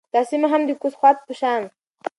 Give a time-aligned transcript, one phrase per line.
[0.13, 1.61] دا سیمه هم د کوز خوات په شان